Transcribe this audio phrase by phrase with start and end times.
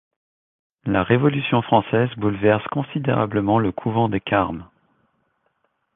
[0.85, 4.67] La Révolution française bouleverse considérablement le couvent des Carmes.